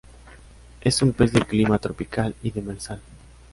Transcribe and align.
Es 0.81 1.03
un 1.03 1.13
pez 1.13 1.31
de 1.31 1.43
clima 1.45 1.77
tropical 1.77 2.33
y 2.41 2.49
demersal. 2.49 2.99